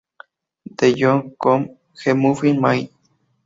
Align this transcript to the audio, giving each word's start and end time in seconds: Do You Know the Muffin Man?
Do 0.77 0.87
You 0.99 1.31
Know 1.43 1.77
the 2.03 2.15
Muffin 2.15 2.59
Man? 2.59 2.89